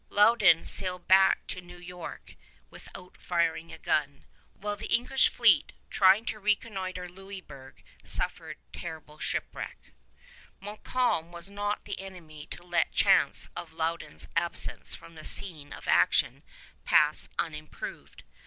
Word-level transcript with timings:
Loudon 0.09 0.65
sailed 0.65 1.07
back 1.07 1.45
to 1.45 1.61
New 1.61 1.77
York 1.77 2.33
without 2.71 3.17
firing 3.17 3.71
a 3.71 3.77
gun, 3.77 4.25
while 4.55 4.75
the 4.75 4.91
English 4.91 5.29
fleet, 5.29 5.73
trying 5.91 6.25
to 6.25 6.39
reconnoiter 6.39 7.07
Louisburg, 7.07 7.83
suffered 8.03 8.57
terrible 8.73 9.19
shipwreck. 9.19 9.77
[Illustration: 9.79 9.93
THE 9.93 10.21
EARL 10.25 10.33
OF 10.33 10.61
LOUDON] 10.61 10.65
Montcalm 11.27 11.31
was 11.31 11.49
not 11.51 11.85
the 11.85 11.99
enemy 11.99 12.47
to 12.47 12.63
let 12.63 12.89
the 12.91 12.95
chance 12.95 13.47
of 13.55 13.73
Loudon's 13.73 14.27
absence 14.35 14.95
from 14.95 15.13
the 15.13 15.23
scene 15.23 15.71
of 15.71 15.87
action 15.87 16.41
pass 16.83 17.29
unimproved. 17.37 18.23